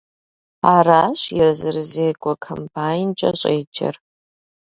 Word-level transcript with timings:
Аращ 0.75 1.19
езырызекӀуэ 1.47 2.33
комбайнкӀэ 2.43 3.29
щӀеджэр. 3.39 3.95